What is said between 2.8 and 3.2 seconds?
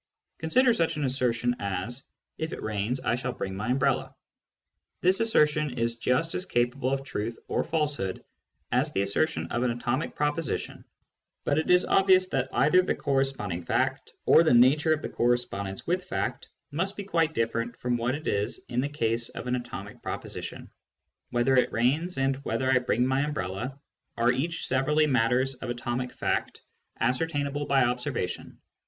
I